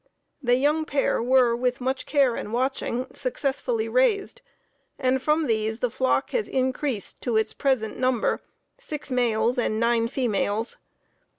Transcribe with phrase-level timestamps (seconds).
[0.41, 4.41] The young pair were, with much care and watching, successfully raised,
[4.97, 8.41] and from these the flock has increased to its present number,
[8.79, 10.77] six males and nine females.